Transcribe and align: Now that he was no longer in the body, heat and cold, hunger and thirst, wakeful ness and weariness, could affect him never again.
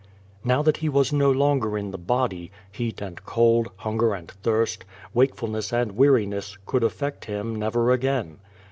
Now 0.43 0.63
that 0.63 0.77
he 0.77 0.89
was 0.89 1.13
no 1.13 1.29
longer 1.31 1.77
in 1.77 1.91
the 1.91 1.97
body, 1.99 2.49
heat 2.71 3.01
and 3.01 3.23
cold, 3.23 3.69
hunger 3.75 4.15
and 4.15 4.31
thirst, 4.31 4.83
wakeful 5.13 5.49
ness 5.49 5.71
and 5.71 5.91
weariness, 5.91 6.57
could 6.65 6.83
affect 6.83 7.25
him 7.25 7.55
never 7.55 7.91
again. 7.91 8.39